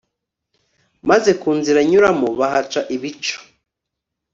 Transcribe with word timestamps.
maze 1.09 1.31
ku 1.41 1.49
nzira 1.59 1.79
nyuramo 1.89 2.27
bahaca 2.39 2.81
ibico 2.95 3.37